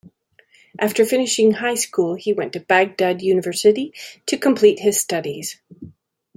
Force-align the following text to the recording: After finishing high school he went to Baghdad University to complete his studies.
After 0.79 1.05
finishing 1.05 1.51
high 1.51 1.75
school 1.75 2.15
he 2.15 2.33
went 2.33 2.53
to 2.53 2.59
Baghdad 2.59 3.21
University 3.21 3.93
to 4.25 4.35
complete 4.35 4.79
his 4.79 4.99
studies. 4.99 5.59